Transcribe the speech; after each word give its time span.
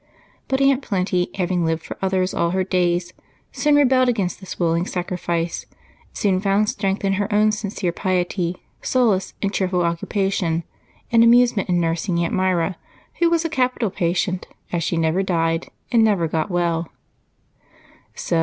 But 0.47 0.61
Aunt 0.61 0.81
Plenty, 0.81 1.29
having 1.35 1.63
lived 1.63 1.83
for 1.83 1.95
others 2.01 2.33
all 2.33 2.49
her 2.49 2.63
days, 2.63 3.13
soon 3.51 3.75
rebelled 3.75 4.09
against 4.09 4.39
this 4.39 4.59
willing 4.59 4.87
sacrifice, 4.87 5.67
soon 6.11 6.39
found 6.41 6.69
strength 6.69 7.05
in 7.05 7.13
her 7.21 7.31
own 7.31 7.51
sincere 7.51 7.91
piety, 7.91 8.57
solace 8.81 9.35
in 9.43 9.51
cheerful 9.51 9.83
occupation, 9.83 10.63
and 11.11 11.23
amusement 11.23 11.69
in 11.69 11.79
nursing 11.79 12.17
Aunt 12.17 12.33
Myra, 12.33 12.77
who 13.19 13.29
was 13.29 13.45
a 13.45 13.47
capital 13.47 13.91
patient, 13.91 14.47
as 14.71 14.83
she 14.83 14.97
never 14.97 15.21
died 15.21 15.69
and 15.91 16.03
never 16.03 16.27
got 16.27 16.49
well. 16.49 16.89